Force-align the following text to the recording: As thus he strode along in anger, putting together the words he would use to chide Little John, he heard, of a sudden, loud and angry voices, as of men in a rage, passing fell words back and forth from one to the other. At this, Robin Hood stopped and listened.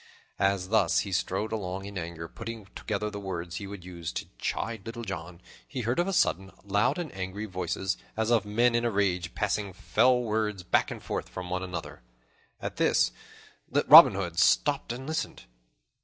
As 0.39 0.69
thus 0.69 1.01
he 1.01 1.11
strode 1.11 1.51
along 1.51 1.85
in 1.85 1.95
anger, 1.95 2.27
putting 2.27 2.65
together 2.73 3.11
the 3.11 3.19
words 3.19 3.57
he 3.57 3.67
would 3.67 3.85
use 3.85 4.11
to 4.13 4.25
chide 4.39 4.83
Little 4.83 5.03
John, 5.03 5.41
he 5.67 5.81
heard, 5.81 5.99
of 5.99 6.07
a 6.07 6.11
sudden, 6.11 6.49
loud 6.63 6.97
and 6.97 7.13
angry 7.13 7.45
voices, 7.45 7.97
as 8.17 8.31
of 8.31 8.43
men 8.43 8.73
in 8.73 8.83
a 8.83 8.89
rage, 8.89 9.35
passing 9.35 9.73
fell 9.73 10.19
words 10.19 10.63
back 10.63 10.89
and 10.89 11.03
forth 11.03 11.29
from 11.29 11.51
one 11.51 11.61
to 11.61 11.67
the 11.67 11.77
other. 11.77 12.01
At 12.59 12.77
this, 12.77 13.11
Robin 13.85 14.15
Hood 14.15 14.39
stopped 14.39 14.91
and 14.91 15.05
listened. 15.05 15.43